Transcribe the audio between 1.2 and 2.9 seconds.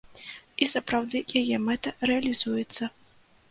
яе мэта рэалізуецца.